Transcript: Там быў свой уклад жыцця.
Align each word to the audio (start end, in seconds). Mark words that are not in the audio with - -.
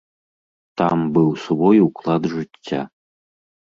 Там 0.81 0.97
быў 1.17 1.29
свой 1.45 1.77
уклад 1.87 2.23
жыцця. 2.35 2.81